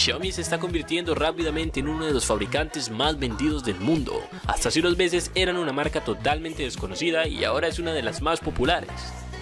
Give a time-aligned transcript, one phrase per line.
[0.00, 4.18] Xiaomi se está convirtiendo rápidamente en uno de los fabricantes más vendidos del mundo.
[4.46, 8.22] Hasta hace unos meses eran una marca totalmente desconocida y ahora es una de las
[8.22, 8.88] más populares.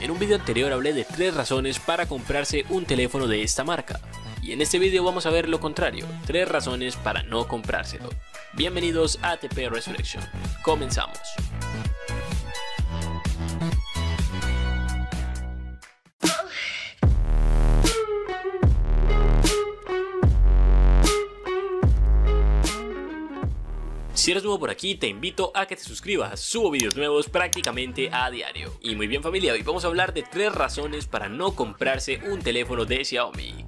[0.00, 4.00] En un video anterior hablé de tres razones para comprarse un teléfono de esta marca.
[4.42, 8.08] Y en este video vamos a ver lo contrario, tres razones para no comprárselo.
[8.54, 10.24] Bienvenidos a ATP Resurrection.
[10.62, 11.20] Comenzamos.
[24.18, 28.10] Si eres nuevo por aquí, te invito a que te suscribas, subo vídeos nuevos prácticamente
[28.12, 28.76] a diario.
[28.80, 32.40] Y muy bien familia, hoy vamos a hablar de tres razones para no comprarse un
[32.40, 33.64] teléfono de Xiaomi.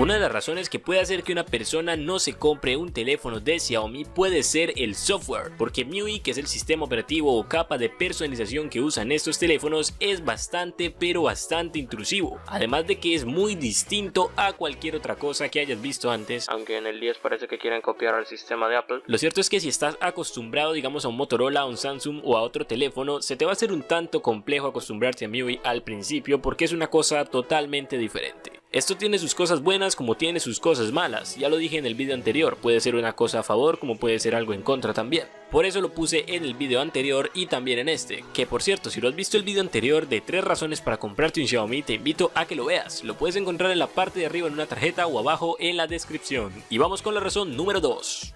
[0.00, 3.38] Una de las razones que puede hacer que una persona no se compre un teléfono
[3.38, 7.76] de Xiaomi puede ser el software, porque MIUI, que es el sistema operativo o capa
[7.76, 13.26] de personalización que usan estos teléfonos, es bastante pero bastante intrusivo, además de que es
[13.26, 17.46] muy distinto a cualquier otra cosa que hayas visto antes, aunque en el 10 parece
[17.46, 19.02] que quieren copiar al sistema de Apple.
[19.04, 22.38] Lo cierto es que si estás acostumbrado digamos a un Motorola, a un Samsung o
[22.38, 25.82] a otro teléfono, se te va a hacer un tanto complejo acostumbrarte a MIUI al
[25.82, 28.59] principio porque es una cosa totalmente diferente.
[28.72, 31.96] Esto tiene sus cosas buenas como tiene sus cosas malas, ya lo dije en el
[31.96, 35.26] video anterior, puede ser una cosa a favor como puede ser algo en contra también.
[35.50, 38.88] Por eso lo puse en el video anterior y también en este, que por cierto
[38.88, 41.94] si lo has visto el video anterior de 3 razones para comprarte un Xiaomi te
[41.94, 44.66] invito a que lo veas, lo puedes encontrar en la parte de arriba en una
[44.66, 46.52] tarjeta o abajo en la descripción.
[46.70, 48.34] Y vamos con la razón número 2.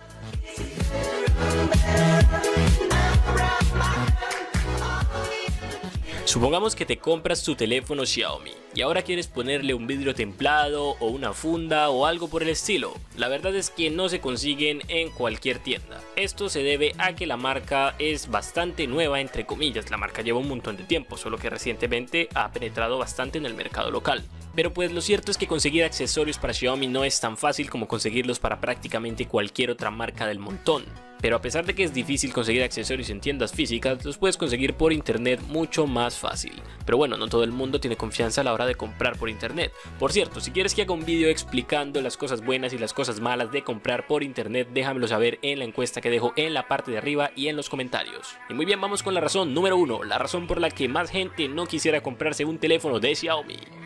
[6.26, 11.08] Supongamos que te compras tu teléfono Xiaomi y ahora quieres ponerle un vidrio templado o
[11.08, 12.94] una funda o algo por el estilo.
[13.18, 16.00] La verdad es que no se consiguen en cualquier tienda.
[16.16, 20.38] Esto se debe a que la marca es bastante nueva entre comillas, la marca lleva
[20.38, 24.24] un montón de tiempo, solo que recientemente ha penetrado bastante en el mercado local.
[24.54, 27.86] Pero pues lo cierto es que conseguir accesorios para Xiaomi no es tan fácil como
[27.86, 30.84] conseguirlos para prácticamente cualquier otra marca del montón
[31.24, 34.74] pero a pesar de que es difícil conseguir accesorios en tiendas físicas, los puedes conseguir
[34.74, 36.52] por internet mucho más fácil.
[36.84, 39.72] Pero bueno, no todo el mundo tiene confianza a la hora de comprar por internet.
[39.98, 43.20] Por cierto, si quieres que haga un vídeo explicando las cosas buenas y las cosas
[43.20, 46.90] malas de comprar por internet, déjamelo saber en la encuesta que dejo en la parte
[46.90, 48.36] de arriba y en los comentarios.
[48.50, 51.10] Y muy bien, vamos con la razón número uno, la razón por la que más
[51.10, 53.83] gente no quisiera comprarse un teléfono de Xiaomi.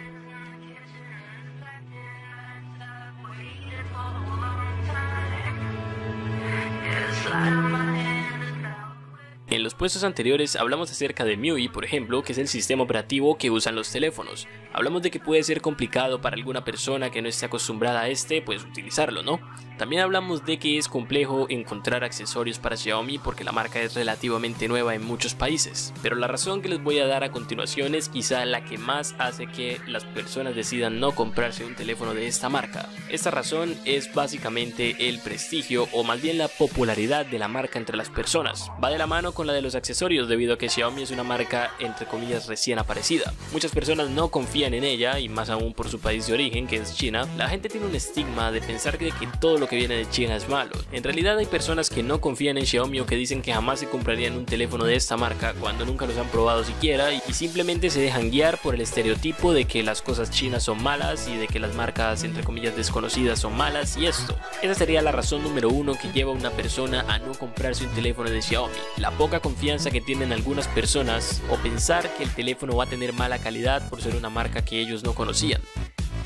[9.79, 13.77] Puestos anteriores hablamos acerca de MIUI, por ejemplo, que es el sistema operativo que usan
[13.77, 14.49] los teléfonos.
[14.73, 18.43] Hablamos de que puede ser complicado para alguna persona que no esté acostumbrada a este,
[18.43, 19.41] pues utilizarlo, ¿no?
[19.79, 24.67] También hablamos de que es complejo encontrar accesorios para Xiaomi porque la marca es relativamente
[24.67, 25.95] nueva en muchos países.
[26.03, 29.15] Pero la razón que les voy a dar a continuación es quizá la que más
[29.19, 32.89] hace que las personas decidan no comprarse un teléfono de esta marca.
[33.09, 37.97] Esta razón es básicamente el prestigio o más bien la popularidad de la marca entre
[37.97, 38.73] las personas.
[38.83, 41.23] Va de la mano con la de los accesorios debido a que Xiaomi es una
[41.23, 43.33] marca entre comillas recién aparecida.
[43.53, 46.77] Muchas personas no confían en ella y más aún por su país de origen que
[46.77, 47.29] es China.
[47.37, 50.37] La gente tiene un estigma de pensar que, que todo lo que viene de China
[50.37, 50.73] es malo.
[50.93, 53.89] En realidad hay personas que no confían en Xiaomi o que dicen que jamás se
[53.89, 58.01] comprarían un teléfono de esta marca cuando nunca los han probado siquiera y simplemente se
[58.01, 61.59] dejan guiar por el estereotipo de que las cosas chinas son malas y de que
[61.59, 64.37] las marcas entre comillas desconocidas son malas y esto.
[64.63, 67.95] Esa sería la razón número uno que lleva a una persona a no comprarse un
[67.95, 68.75] teléfono de Xiaomi.
[68.97, 73.13] La poca confianza que tienen algunas personas o pensar que el teléfono va a tener
[73.13, 75.61] mala calidad por ser una marca que ellos no conocían.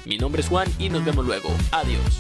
[0.05, 1.49] Mi nombre es Juan y nos vemos luego.
[1.71, 2.19] Adiós.